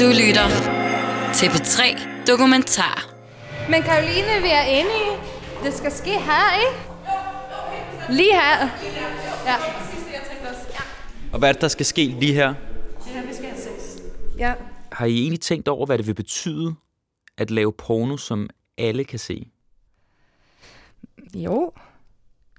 [0.00, 0.48] Du lytter
[1.34, 1.80] til P3
[2.26, 3.10] Dokumentar.
[3.70, 5.10] Men Karoline, vi er enige.
[5.64, 6.78] Det skal ske her, ikke?
[8.16, 8.58] Lige her.
[9.46, 9.54] Ja.
[11.32, 12.54] Og hvad er det, der skal ske lige her?
[14.38, 14.52] ja.
[14.92, 16.74] Har I egentlig tænkt over, hvad det vil betyde
[17.38, 19.46] at lave porno, som alle kan se?
[21.34, 21.72] Jo,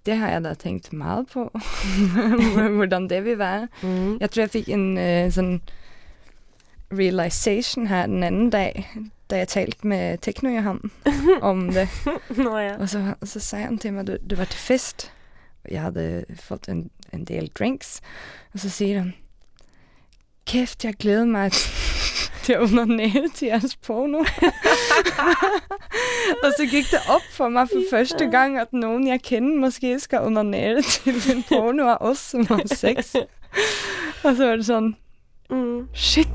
[0.06, 1.60] det har jeg da tænkt meget på,
[2.76, 3.68] hvordan det vil være.
[3.84, 4.18] Mm.
[4.20, 5.62] Jeg tror, jeg fik en uh, sådan
[6.94, 8.90] realization her den anden dag,
[9.30, 10.92] da jeg talte med Tekno Johan
[11.42, 11.90] om det.
[12.38, 12.78] Nå ja.
[12.78, 15.12] Og så, så sagde han til mig, du, du var til fest,
[15.66, 18.02] og jeg havde fået en, en del drinks.
[18.54, 19.14] Og så siger han,
[20.48, 21.52] kæft, jeg glæder mig
[22.44, 24.18] til at undernære til jeres porno.
[26.44, 30.00] og så gik det op for mig for første gang, at nogen jeg kender måske
[30.00, 33.16] skal undernære til en porno af os, som har sex.
[34.24, 34.96] og så var det sådan,
[35.50, 35.88] Mm.
[35.94, 36.28] shit.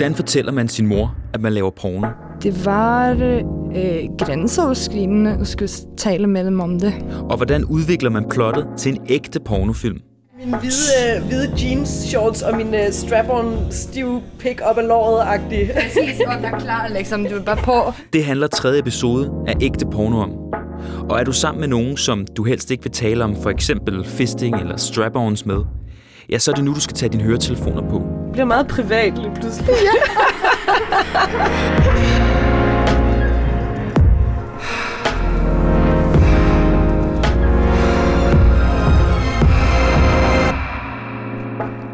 [0.00, 2.08] Hvordan fortæller man sin mor, at man laver porno?
[2.42, 6.94] Det var øh, grænseoverskridende at skulle tale med dem om det.
[7.30, 9.98] Og hvordan udvikler man plottet til en ægte pornofilm?
[10.44, 15.70] Min hvide, øh, hvide jeans shorts og min øh, strap-on stiv pick op af låret-agtig.
[15.74, 17.24] Præcis, og der er klar, liksom.
[17.24, 17.92] Du er bare på.
[18.12, 20.30] Det handler tredje episode af ægte porno om.
[21.10, 24.04] Og er du sammen med nogen, som du helst ikke vil tale om, for eksempel
[24.04, 25.58] fisting eller strap-ons med,
[26.30, 28.19] ja, så er det nu, du skal tage dine høretelefoner på.
[28.30, 29.68] Det bliver meget privat lige pludselig.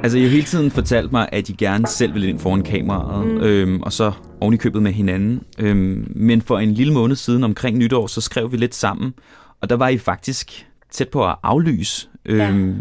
[0.02, 3.26] Altså, I har hele tiden fortalt mig, at I gerne selv vil ind foran kameraet,
[3.26, 3.40] mm.
[3.40, 5.42] øhm, og så oven i købet med hinanden.
[5.58, 9.14] Øhm, men for en lille måned siden, omkring nytår, så skrev vi lidt sammen,
[9.60, 12.74] og der var I faktisk tæt på at aflyse øhm, ja.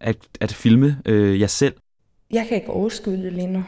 [0.00, 1.74] at, at filme øh, jer selv.
[2.32, 3.64] Jeg kan ikke overskue det lige nu.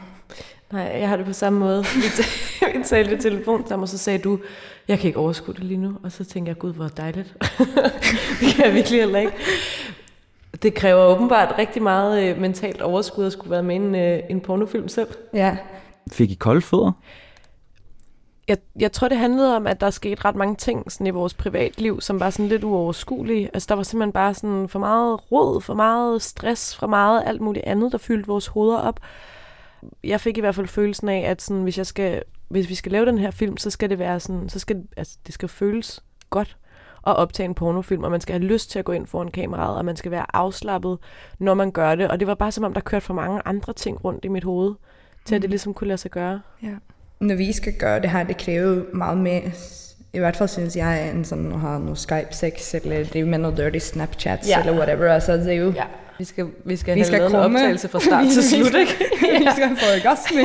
[0.71, 1.83] Nej, jeg har det på samme måde.
[1.95, 4.39] Vi ta- vi talte i telefon sammen, og så sagde du,
[4.87, 5.97] jeg kan ikke overskue det lige nu.
[6.03, 7.33] Og så tænkte jeg, gud, hvor dejligt.
[8.39, 9.31] det kan jeg virkelig heller ikke.
[10.63, 14.19] Det kræver åbenbart rigtig meget øh, mentalt overskud at skulle være med i en, øh,
[14.29, 15.07] en pornofilm selv.
[15.33, 15.57] Ja.
[16.11, 16.91] Fik I kolde fødder?
[18.47, 21.33] Jeg, jeg tror, det handlede om, at der skete ret mange ting sådan i vores
[21.33, 23.49] privatliv, som var sådan lidt uoverskuelige.
[23.53, 27.41] Altså, der var simpelthen bare sådan for meget råd, for meget stress, for meget alt
[27.41, 28.99] muligt andet, der fyldte vores hoveder op.
[30.03, 32.91] Jeg fik i hvert fald følelsen af, at sådan, hvis, jeg skal, hvis vi skal
[32.91, 36.03] lave den her film, så skal det være sådan, så skal, altså, det skal føles
[36.29, 36.57] godt
[37.07, 39.77] at optage en pornofilm, og man skal have lyst til at gå ind foran kameraet,
[39.77, 40.97] og man skal være afslappet,
[41.39, 42.09] når man gør det.
[42.09, 44.43] Og det var bare som om, der kørte for mange andre ting rundt i mit
[44.43, 44.73] hoved,
[45.25, 46.41] til at det ligesom kunne lade sig gøre.
[46.63, 46.75] ja.
[47.19, 49.41] Når vi skal gøre det her, det kræver meget mere.
[50.13, 53.57] I hvert fald synes jeg, end sådan at have noget Skype-sex, eller drive med noget
[53.57, 54.59] dirty Snapchats, Ja.
[54.59, 55.13] eller whatever.
[55.13, 55.71] Altså, det er jo...
[55.75, 55.83] Ja.
[56.19, 57.45] Vi skal, vi skal, Vi have skal lavet komme.
[57.47, 58.91] en optagelse fra start til slut, ikke?
[59.39, 60.41] vi skal få orgasme.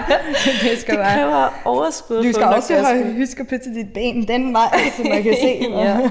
[0.70, 1.14] det skal Det være...
[1.14, 2.16] kræver overskud.
[2.22, 5.66] Du skal også have, huske at putte dit ben den vej, så man kan se.
[5.84, 6.10] ja.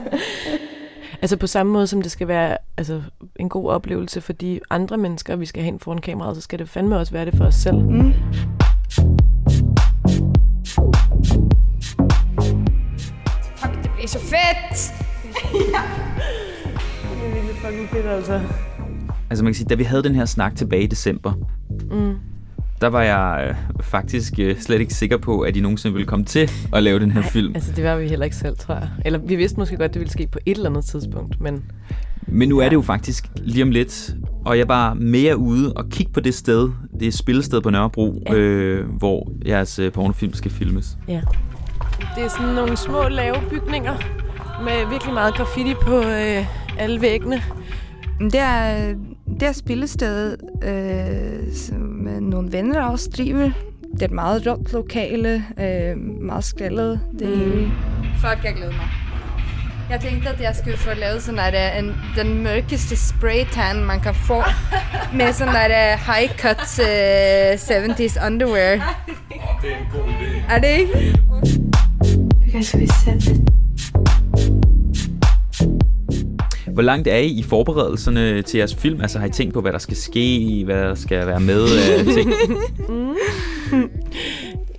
[1.22, 3.02] Altså på samme måde som det skal være altså,
[3.36, 6.70] en god oplevelse for de andre mennesker, vi skal hen foran kameraet, så skal det
[6.70, 7.78] fandme også være det for os selv.
[7.78, 8.14] Mm.
[14.04, 14.94] Det bliver så fedt!
[15.54, 18.42] Det er virkelig fucking fedt, altså.
[19.30, 21.34] Altså man kan sige, da vi havde den her snak tilbage i december,
[21.92, 22.14] Mm.
[22.82, 26.26] der var jeg øh, faktisk øh, slet ikke sikker på, at I nogensinde ville komme
[26.26, 27.56] til at lave den her film.
[27.56, 28.90] Altså det var vi heller ikke selv, tror jeg.
[29.06, 31.64] Eller vi vidste måske godt, det ville ske på et eller andet tidspunkt, men
[32.28, 34.16] Men nu er det jo faktisk lige om lidt,
[34.46, 38.24] og jeg var mere ude og kigge på det sted, det er spillested på Nørrebro,
[38.28, 38.34] Ja.
[38.34, 40.98] øh, hvor jeres øh, pornofilm skal filmes.
[41.08, 41.22] ja.
[42.16, 43.96] Det er sådan nogle små lave bygninger
[44.64, 46.46] med virkelig meget graffiti på øh,
[46.80, 47.42] alle væggene.
[48.20, 48.94] Det er,
[49.40, 53.52] det er spillestedet, øh, som øh, nogle venner også driver.
[53.94, 57.40] Det er et meget råt lokale, øh, meget skrællet, det Mm.
[57.40, 57.72] hele.
[58.22, 58.88] Fuck, jeg glæder mig.
[59.90, 64.16] Jeg tænkte, at jeg skulle få lavet sådan der, en, den mørkeste spraytan, man kan
[64.16, 64.42] få.
[65.18, 69.04] med sådan der high-cut øh, 70s underwear.
[69.62, 70.54] Det er en god idé.
[70.54, 71.63] Er det ikke?
[72.54, 73.22] Because we said.
[76.68, 79.02] Hvor langt er I i forberedelserne til jeres film?
[79.02, 82.06] Altså har I tænkt på, hvad der skal ske, hvad der skal være med af
[82.16, 82.34] ting?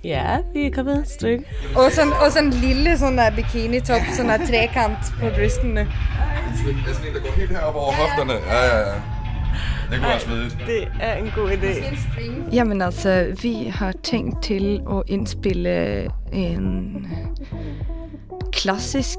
[0.03, 1.43] Ja, vi er kommet et stykke.
[1.75, 5.79] Og sådan, og sådan en lille sådan der bikini-top, sådan der trekant på brystene.
[5.79, 5.87] Det
[6.89, 8.33] er sådan en, der går helt herop over hofterne.
[8.33, 8.95] Ja, ja, ja.
[9.91, 10.57] Det kunne være svedigt.
[10.67, 11.95] Det er en god idé.
[12.53, 17.07] Jamen altså, vi har tænkt til at indspille en
[18.55, 19.17] klassisk,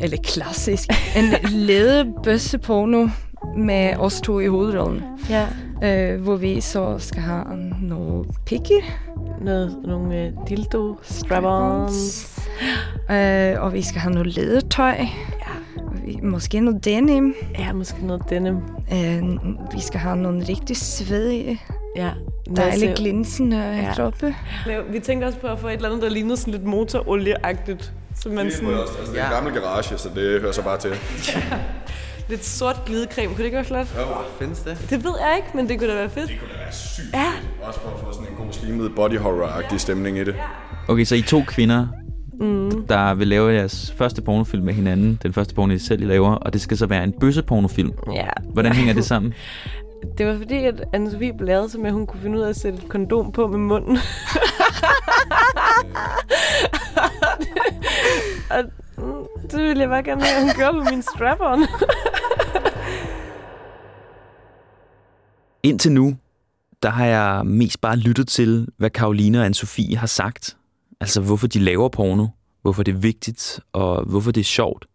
[0.00, 3.08] eller klassisk, en ledebøsseporno
[3.56, 5.02] med os to i hovedrollen.
[5.30, 5.46] Ja.
[5.84, 7.44] Øh, hvor vi så skal have
[7.82, 8.84] noget pikke.
[9.40, 12.38] Noget, nogle øh, dildo, strap-ons.
[13.10, 14.94] Øh, og vi skal have noget ledertøj.
[14.98, 15.06] Ja.
[16.06, 17.34] Vi, måske noget denim.
[17.58, 18.56] Ja, måske noget denim.
[18.92, 19.22] Øh,
[19.74, 21.60] vi skal have nogle rigtig svedige,
[21.96, 22.10] Ja.
[22.56, 23.76] dejligt glinsende Ja.
[23.76, 23.94] ja.
[23.94, 24.34] kroppe.
[24.90, 27.92] Vi tænkte også på at få et eller andet, der lignede sådan lidt motorolieagtigt.
[28.16, 28.92] Så man Det sådan, også.
[28.98, 30.90] Altså, det er en gammel garage, så det hører så bare til.
[32.28, 33.28] lidt sort glidecreme.
[33.28, 33.86] Kunne det ikke være flot?
[34.38, 34.86] Findes det?
[34.90, 36.28] Det ved jeg ikke, men det kunne da være fedt.
[36.28, 37.14] Det kunne da være sygt.
[37.14, 37.32] Ja.
[37.62, 40.34] Også for at få sådan en god slimet body horror-agtig stemning i det.
[40.88, 41.86] Okay, så I to kvinder,
[42.40, 42.86] mm.
[42.86, 45.18] der vil lave jeres første pornofilm med hinanden.
[45.22, 47.92] Den første porno, I selv laver, og det skal så være en bøssepornofilm.
[48.14, 48.28] Ja.
[48.52, 49.34] Hvordan hænger det sammen?
[50.18, 52.56] Det var fordi, at Anne-Sophie bladrede sig med, at hun kunne finde ud af at
[52.56, 53.98] sætte et kondom på med munden.
[58.58, 58.64] og
[59.04, 61.60] mm, det ville jeg bare gerne have, at hun gjorde med min strap-on.
[65.68, 66.16] Indtil nu,
[66.82, 70.56] der har jeg mest bare lyttet til, hvad Karoline og Anne-Sophie har sagt.
[71.00, 72.26] Altså, hvorfor de laver porno,
[72.62, 74.86] hvorfor det er vigtigt, og hvorfor det er sjovt.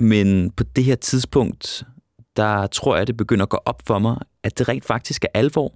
[0.00, 1.84] Men på det her tidspunkt,
[2.36, 5.28] der tror jeg, det begynder at gå op for mig, at det rent faktisk er
[5.34, 5.74] alvor.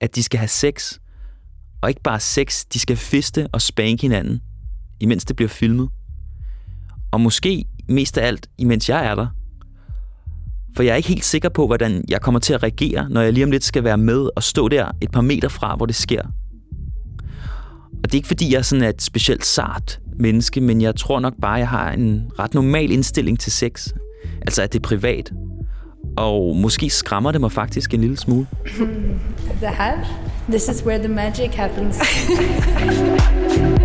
[0.00, 0.98] At de skal have sex.
[1.82, 4.40] Og ikke bare sex, de skal fiste og spanke hinanden,
[5.00, 5.90] imens det bliver filmet.
[7.10, 9.26] Og måske mest af alt, imens jeg er der.
[10.76, 13.32] For jeg er ikke helt sikker på, hvordan jeg kommer til at reagere, når jeg
[13.32, 15.94] lige om lidt skal være med og stå der et par meter fra, hvor det
[15.94, 16.22] sker.
[17.90, 21.20] Og det er ikke fordi, jeg sådan er et specielt sart menneske, men jeg tror
[21.20, 23.88] nok bare, jeg har en ret normal indstilling til sex.
[24.42, 25.32] Altså, at det er privat.
[26.16, 28.46] Og måske skræmmer det mig faktisk en lille smule.
[29.60, 29.92] Det her,
[30.48, 31.98] this is where the magic happens.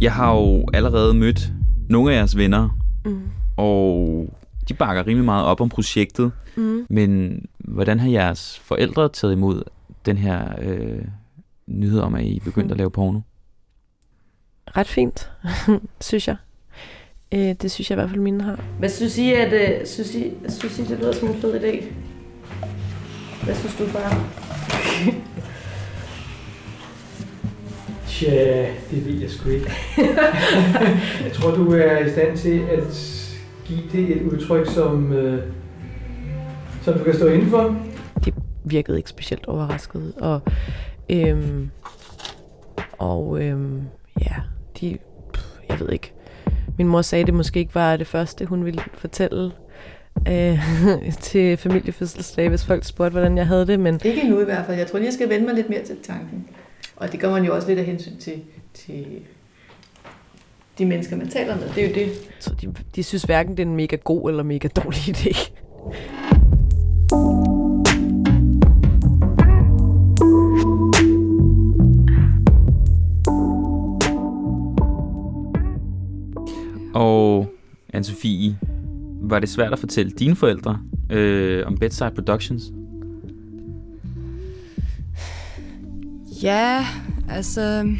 [0.00, 1.52] Jeg har jo allerede mødt
[1.88, 3.22] nogle af jeres venner, mm.
[3.56, 4.28] og
[4.68, 6.32] de bakker rimelig meget op om projektet.
[6.56, 6.86] Mm.
[6.90, 9.62] Men hvordan har jeres forældre taget imod
[10.06, 11.04] den her øh,
[11.66, 13.20] nyhed om, at I er begyndt at lave porno?
[14.76, 15.30] Ret fint,
[16.00, 16.36] synes jeg.
[17.34, 18.64] Øh, det synes jeg i hvert fald, mine har.
[18.78, 21.84] Hvad synes I, at, uh, synes, I, synes I, det lyder som en fed idé?
[23.44, 24.26] Hvad synes du, far?
[28.20, 29.72] Tja, det ved jeg sgu ikke.
[31.24, 32.82] jeg tror, du er i stand til at
[33.64, 35.42] give det et udtryk, som, øh,
[36.82, 37.76] som du kan stå indenfor.
[38.24, 38.32] De
[38.64, 40.12] virkede ikke specielt overrasket.
[40.16, 40.40] Og,
[41.10, 41.70] øhm,
[42.98, 43.82] og øhm,
[44.20, 44.34] ja,
[44.80, 44.98] de,
[45.32, 46.12] pff, jeg ved ikke.
[46.78, 49.52] Min mor sagde, det måske ikke var det første, hun ville fortælle
[50.28, 50.58] øh,
[51.20, 53.80] til familiefødselsdag, hvis folk spurgte, hvordan jeg havde det.
[53.80, 54.78] Men Ikke endnu i hvert fald.
[54.78, 56.46] Jeg tror lige, jeg skal vende mig lidt mere til tanken.
[57.00, 58.42] Og det gør man jo også lidt af hensyn til,
[58.74, 59.06] til
[60.78, 61.68] de mennesker, man taler med.
[61.74, 62.30] det er jo det.
[62.40, 65.50] Så de, de synes hverken, det er en mega god eller mega dårlig idé.
[76.94, 77.46] Og
[77.94, 78.54] Anne-Sophie,
[79.22, 80.78] var det svært at fortælle dine forældre
[81.10, 82.72] øh, om Bedside Productions?
[86.42, 86.86] Ja,
[87.28, 87.94] altså...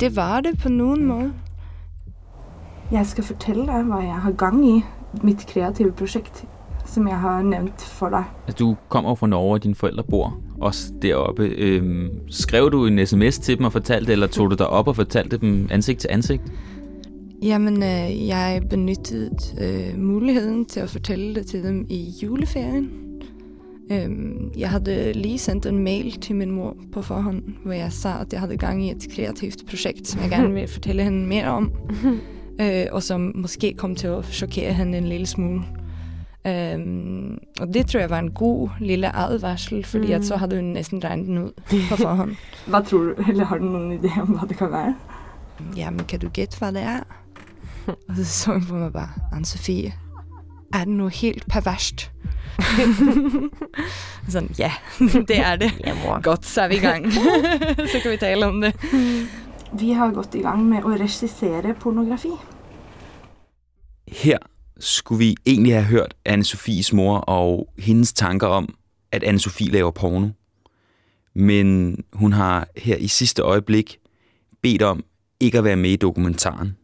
[0.00, 1.32] Det var det på nogen måde.
[2.92, 4.82] Jeg skal fortælle dig, hvad jeg har gang i
[5.22, 6.44] mit kreative projekt,
[6.86, 8.24] som jeg har nævnt for dig.
[8.46, 11.42] Altså, du kommer fra Norge, og dine forældre bor også deroppe.
[11.42, 14.96] Øhm, skrev du en sms til dem og fortalte, eller tog du dig op og
[14.96, 16.42] fortalte dem ansigt til ansigt?
[17.42, 19.30] Jamen, øh, jeg benyttede
[19.60, 23.09] øh, muligheden til at fortælle det til dem i juleferien.
[23.90, 28.18] Øhm, jeg havde lige sendt en mail til min mor på forhånd, hvor jeg sagde,
[28.20, 31.46] at jeg havde gang i et kreativt projekt, som jeg gerne vil fortælle hende mere
[31.46, 31.72] om.
[32.60, 35.62] øh, og som måske kom til at chokere hende en lille smule.
[36.46, 40.12] Øhm, og det tror jeg var en god lille advarsel, fordi mm.
[40.12, 41.50] at så havde hun næsten regnet den ud
[41.90, 42.36] på forhånd.
[42.66, 44.94] hvad tror du, eller har du nogen idé om, hvad det kan være?
[45.76, 47.00] Jamen, kan du gætte, hvad det er?
[47.86, 49.92] og så så hun på mig bare, Anne-Sophie,
[50.74, 52.10] er det nu helt perverst?
[54.28, 54.72] Sådan, ja,
[55.28, 55.72] det er det.
[55.86, 56.22] Ja, mor.
[56.22, 57.12] Godt, så er vi i gang.
[57.92, 58.74] så kan vi tale om det.
[59.72, 62.28] Vi har gått i gang med at regissere pornografi.
[64.08, 64.38] Her
[64.80, 68.74] skulle vi egentlig have hørt Anne-Sophies mor og hendes tanker om,
[69.12, 70.28] at Anne-Sophie laver porno.
[71.34, 73.98] Men hun har her i sidste øjeblik
[74.62, 75.04] bedt om
[75.40, 76.76] ikke at være med i dokumentaren.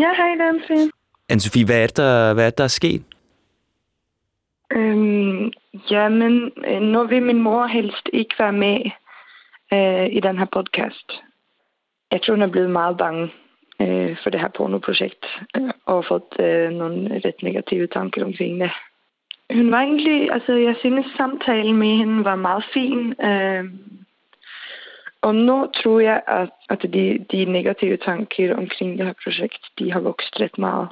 [0.00, 0.90] Ja, hej, det er Anne-Sophie.
[1.32, 3.02] Anne-Sophie, hvad er der, hvad er der er sket?
[4.72, 5.52] Øhm,
[5.90, 8.78] jamen, øh, nu vil min mor helst ikke være med
[9.72, 11.12] øh, i den her podcast.
[12.12, 13.32] Jeg tror, hun er blevet meget bange
[13.80, 15.26] øh, for det her pornoprojekt
[15.56, 18.70] øh, og fået øh, nogle ret negative tanker omkring det.
[19.52, 23.14] Hun var egentlig, altså jeg synes samtalen med hende var meget fin.
[23.22, 23.64] Øh,
[25.22, 29.92] og nu tror jeg, at, at de, de negative tanker omkring det her projekt, de
[29.92, 30.88] har vokset ret meget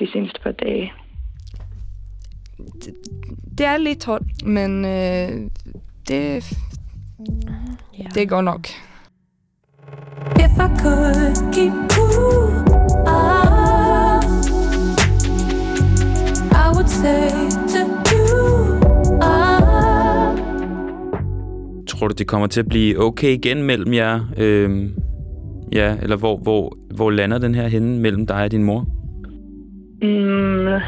[0.00, 0.92] de seneste par dage.
[3.58, 5.50] Det er lidt hårdt, men øh,
[6.08, 6.58] det,
[8.14, 8.66] det går nok.
[10.44, 12.64] If I could keep cool,
[13.06, 14.20] ah,
[16.52, 17.45] I would say
[21.98, 24.20] Tror du, det kommer til at blive okay igen mellem jer?
[24.38, 24.70] Øh,
[25.72, 28.86] ja, eller hvor, hvor, hvor lander den her henne mellem dig og din mor?
[30.02, 30.80] Mm.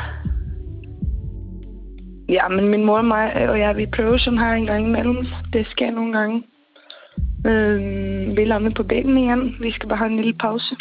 [2.29, 5.27] Ja, men min mor og mig og jeg, vi prøver sådan her en gang imellem.
[5.53, 6.43] Det sker nogle gange.
[7.47, 7.81] Øh,
[8.37, 9.55] vi lander på benene igen.
[9.61, 10.77] Vi skal bare have en lille pause.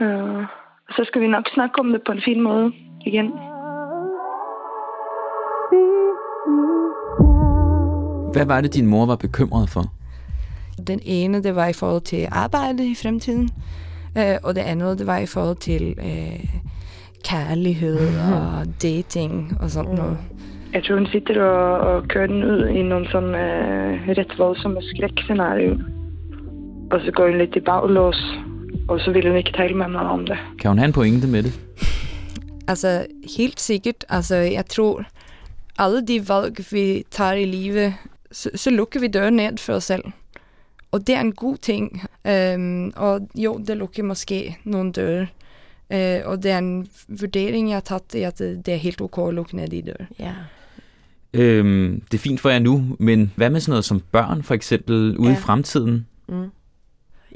[0.00, 0.42] Øh,
[0.90, 2.72] så skal vi nok snakke om det på en fin måde
[3.06, 3.32] igen.
[8.32, 9.84] Hvad var det, din mor var bekymret for?
[10.86, 13.50] Den ene, det var i forhold til arbejde i fremtiden,
[14.18, 16.44] øh, og det andet, det var i forhold til øh,
[17.24, 17.98] kærlighed
[18.32, 20.18] og dating og sådan noget.
[20.72, 24.80] Jeg tror, hun sitter og, og kører den ud i nogle sådan øh, ret voldsomme
[24.82, 25.76] skrækscenarier.
[26.90, 28.22] Og så går hun lidt i baglås,
[28.88, 30.38] og så vil hun ikke tale med nogen om det.
[30.60, 31.60] Kan hun have en pointe med det?
[32.70, 33.06] Altså,
[33.36, 34.04] helt sikkert.
[34.08, 35.02] Altså, jeg tror,
[35.78, 37.94] alle de valg, vi tager i livet,
[38.32, 40.04] så, så lukker vi døren ned for os selv.
[40.90, 42.02] Og det er en god ting.
[42.54, 45.26] Um, og jo, det lukker måske nogle døre.
[45.90, 49.00] Uh, og det er en vurdering, jeg har taget i, at det, det er helt
[49.00, 50.06] ok at lukke ned de døre.
[50.18, 50.34] Ja.
[51.34, 54.54] Øhm, det er fint for jer nu, men hvad med sådan noget som børn, for
[54.54, 55.36] eksempel, ude ja.
[55.36, 56.06] i fremtiden?
[56.28, 56.50] Mm.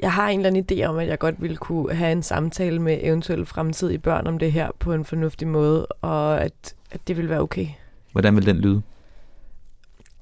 [0.01, 2.79] Jeg har en eller anden idé om, at jeg godt ville kunne have en samtale
[2.79, 7.17] med eventuelle fremtidige børn om det her på en fornuftig måde, og at, at det
[7.17, 7.67] vil være okay.
[8.11, 8.81] Hvordan vil den lyde?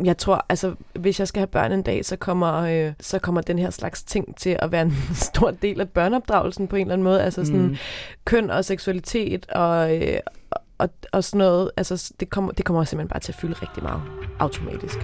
[0.03, 2.53] Jeg tror, altså, hvis jeg skal have børn en dag, så kommer,
[2.88, 4.93] øh, så kommer den her slags ting til at være en
[5.31, 7.24] stor del af børneopdragelsen på en eller anden måde.
[7.24, 7.75] Altså sådan Mm.
[8.25, 10.20] køn og seksualitet og, øh,
[10.77, 11.72] og, og sådan noget.
[11.77, 14.01] Altså, det kommer, det kommer simpelthen bare til at fylde rigtig meget
[14.39, 14.98] automatisk.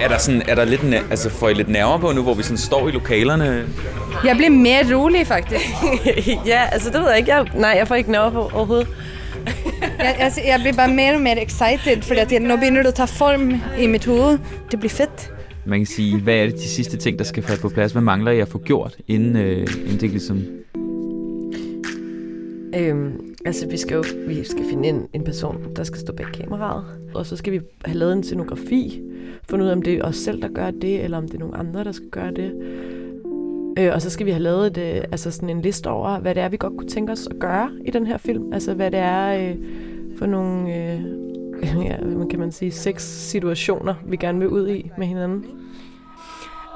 [0.00, 2.42] Er der, sådan, er der lidt, altså får I lidt nerver på nu, hvor vi
[2.42, 3.66] sådan står i lokalerne?
[4.24, 5.64] Jeg bliver mere rolig, faktisk.
[6.46, 7.34] ja, altså det ved jeg ikke.
[7.34, 8.88] Jeg, nej, jeg får ikke nerver på overhovedet.
[9.98, 12.88] jeg, jeg, jeg bliver bare mere og mere excited, fordi at jeg, nu begynder det
[12.88, 14.38] at tage form i mit hoved.
[14.70, 15.32] Det bliver fedt.
[15.66, 17.92] Man kan sige, hvad er det de sidste ting, der skal falde på plads?
[17.92, 20.44] Hvad mangler jeg at få gjort, inden, øh, inden det ligesom...
[22.74, 26.26] Øhm, altså, vi skal jo vi skal finde en, en person, der skal stå bag
[26.26, 26.84] kameraet.
[27.14, 29.02] Og så skal vi have lavet en scenografi.
[29.50, 31.38] Fundet ud af, om det er os selv, der gør det, eller om det er
[31.38, 32.52] nogle andre, der skal gøre det.
[33.78, 36.34] Øh, og så skal vi have lavet et, øh, altså sådan en liste over, hvad
[36.34, 38.52] det er, vi godt kunne tænke os at gøre i den her film.
[38.52, 39.56] Altså, hvad det er øh,
[40.18, 41.00] for nogle, øh,
[41.86, 45.44] ja, hvad kan man sige, seks situationer, vi gerne vil ud i med hinanden.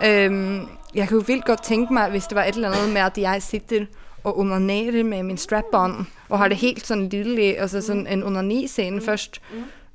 [0.07, 0.61] Øhm,
[0.95, 3.43] jeg kunne vildt godt tænke mig, hvis det var et eller andet med, at jeg
[3.43, 3.87] sitter
[4.25, 9.01] og onanerer med min strap-on, og har det helt sådan lille, altså sådan en onani-scene
[9.01, 9.41] først,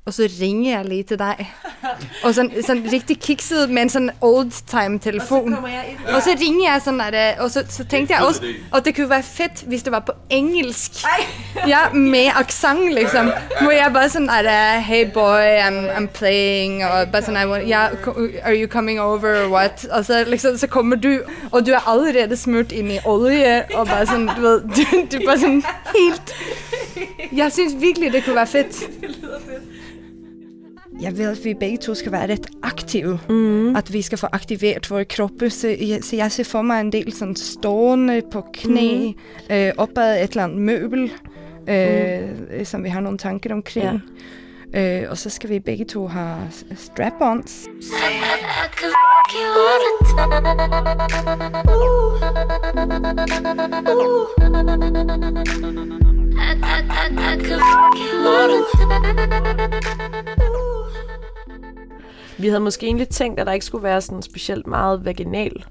[0.08, 1.54] og så ringer jeg lige til dig.
[2.22, 5.54] Og sådan, sådan rigtig kikset med en sådan old-time telefon.
[6.14, 8.96] Og så ringer jeg sådan, at, øh, og så, så tænkte jeg også, og det
[8.96, 10.90] kunne være fedt, hvis det var på engelsk.
[11.66, 13.30] Ja, med accent liksom.
[13.62, 17.50] Hvor jeg bare sådan, at, uh, hey boy, I'm, I'm playing, og bare sådan, I
[17.50, 17.90] want, yeah,
[18.42, 19.86] are you coming over, or what?
[19.90, 21.18] Og så, liksom, så kommer du,
[21.52, 25.20] og du er allerede smurt ind i olie, og bare sådan, du ved, du, du
[25.26, 25.62] bare sådan
[25.96, 26.36] helt...
[27.32, 28.76] Jeg synes virkelig, det kunne være fedt.
[31.00, 33.18] Jeg vil, at vi begge to skal være ret aktive.
[33.28, 33.76] Mm.
[33.76, 35.50] At vi skal få aktiveret vores kroppe.
[35.50, 39.14] Så jeg, så jeg ser for mig en del sådan stående på knæ, mm.
[39.56, 41.12] øh, op ad et eller andet møbel,
[41.68, 44.02] øh, som vi har nogle tanker omkring.
[44.74, 45.02] Ja.
[45.02, 46.38] Øh, og så skal vi begge to have
[46.76, 47.68] strap-ons.
[62.38, 65.64] Vi havde måske egentlig tænkt, at der ikke skulle være sådan specielt meget vaginal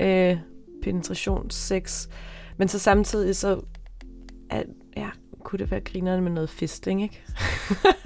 [0.00, 0.36] øh,
[0.82, 2.08] penetrationssex.
[2.56, 3.60] Men så samtidig så
[4.50, 5.08] at, ja,
[5.44, 7.22] kunne det være grinerne med noget fisting, ikke?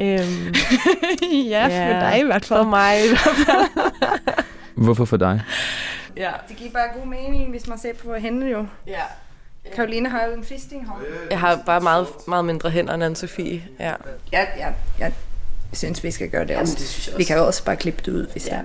[0.00, 0.54] Øhm,
[1.50, 2.60] ja, for dig i hvert fald.
[2.60, 4.44] For mig i hvert fald.
[4.84, 5.42] Hvorfor for dig?
[6.16, 6.30] ja.
[6.48, 8.66] Det giver bare god mening, hvis man ser på hende jo.
[8.86, 9.02] ja.
[9.74, 11.02] Karoline har jo en fistinghånd.
[11.30, 13.60] Jeg har bare meget, meget mindre hænder end Anne-Sophie.
[13.78, 13.94] Ja.
[14.32, 15.12] Ja, ja, jeg
[15.72, 16.74] synes, vi skal gøre det også.
[16.78, 17.28] det synes jeg Vi også.
[17.28, 18.60] kan jo også bare klippe det ud, hvis ja.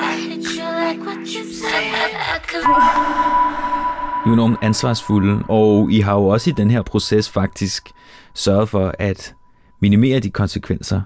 [0.00, 1.82] You said
[4.16, 7.88] I er jo enormt ansvarsfulde, og I har jo også i den her proces faktisk
[8.34, 9.34] sørget for at
[9.80, 11.00] minimere de konsekvenser,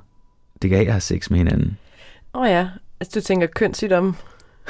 [0.63, 1.79] det kan have at have sex med hinanden.
[2.35, 2.69] Åh oh ja,
[3.01, 4.15] altså du tænker kønssygdomme.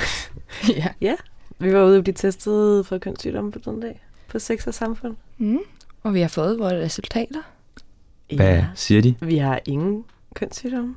[0.77, 0.89] ja.
[1.01, 1.15] Ja,
[1.59, 4.03] vi var ude og blive testet for kønssygdomme på den dag.
[4.29, 5.17] På sex og samfund.
[5.39, 5.59] Mm.
[6.03, 7.41] Og vi har fået vores resultater.
[8.33, 9.15] Hvad siger de?
[9.21, 10.05] Vi har ingen
[10.35, 10.95] kønssygdomme.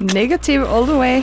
[0.00, 1.22] Negative all the way.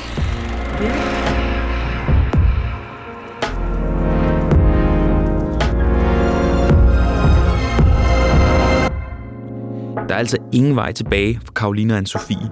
[10.07, 12.49] Der er altså ingen vej tilbage for Karoline og Anne-Sophie.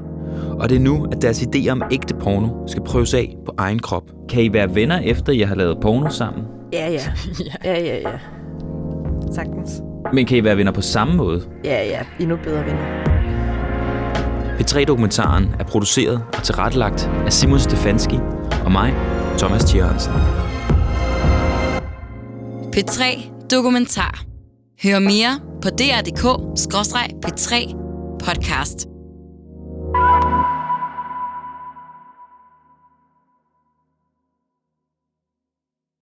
[0.60, 3.79] Og det er nu, at deres idé om ægte porno skal prøves af på egen
[3.79, 4.03] krop.
[4.29, 6.43] Kan I være venner, efter I har lavet porno sammen?
[6.74, 7.01] Ja, ja.
[7.65, 8.20] ja, ja, ja.
[9.31, 9.81] Sagtens.
[10.13, 11.44] Men kan I være venner på samme måde?
[11.63, 12.00] Ja, ja.
[12.20, 13.01] Endnu bedre venner.
[14.60, 18.20] P3-dokumentaren er produceret og tilrettelagt af Simon Stefanski
[18.65, 18.94] og mig,
[19.38, 20.13] Thomas Tjørnsen.
[22.75, 24.24] P3 Dokumentar.
[24.84, 27.75] Hør mere på dr.dk-p3
[28.25, 28.88] podcast.